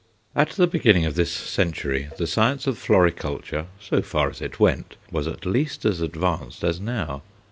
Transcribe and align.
At 0.35 0.49
the 0.53 0.65
beginning 0.65 1.05
of 1.05 1.13
this 1.13 1.29
century, 1.29 2.07
the 2.17 2.25
science 2.25 2.65
of 2.65 2.75
floriculture, 2.79 3.67
so 3.79 4.01
far 4.01 4.31
as 4.31 4.41
it 4.41 4.59
went, 4.59 4.95
was 5.11 5.27
at 5.27 5.45
least 5.45 5.85
as 5.85 6.01
advanced 6.01 6.63
as 6.63 6.79
now. 6.79 7.21